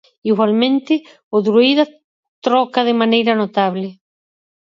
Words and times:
Igualmente 0.31 0.93
o 1.35 1.37
druída 1.47 1.83
troca 2.45 2.81
de 2.87 2.93
maneira 3.01 3.33
notable. 3.41 3.87